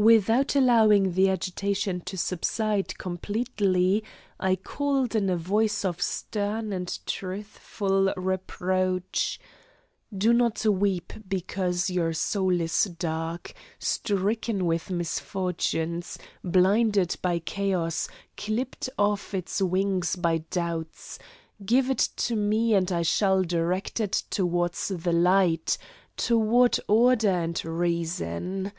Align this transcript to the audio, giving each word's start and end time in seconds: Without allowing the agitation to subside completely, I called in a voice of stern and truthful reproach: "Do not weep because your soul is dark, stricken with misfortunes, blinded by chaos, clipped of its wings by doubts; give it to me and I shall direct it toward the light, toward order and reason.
Without 0.00 0.56
allowing 0.56 1.12
the 1.12 1.28
agitation 1.28 2.00
to 2.06 2.16
subside 2.16 2.96
completely, 2.96 4.02
I 4.40 4.56
called 4.56 5.14
in 5.14 5.28
a 5.28 5.36
voice 5.36 5.84
of 5.84 6.00
stern 6.00 6.72
and 6.72 6.98
truthful 7.04 8.10
reproach: 8.16 9.38
"Do 10.16 10.32
not 10.32 10.64
weep 10.64 11.12
because 11.28 11.90
your 11.90 12.14
soul 12.14 12.62
is 12.62 12.84
dark, 12.98 13.52
stricken 13.78 14.64
with 14.64 14.88
misfortunes, 14.90 16.16
blinded 16.42 17.16
by 17.20 17.40
chaos, 17.40 18.08
clipped 18.38 18.88
of 18.98 19.34
its 19.34 19.60
wings 19.60 20.16
by 20.16 20.38
doubts; 20.48 21.18
give 21.62 21.90
it 21.90 22.08
to 22.16 22.34
me 22.36 22.72
and 22.72 22.90
I 22.90 23.02
shall 23.02 23.42
direct 23.42 24.00
it 24.00 24.22
toward 24.30 24.72
the 24.72 25.12
light, 25.12 25.76
toward 26.16 26.80
order 26.88 27.28
and 27.28 27.62
reason. 27.66 28.72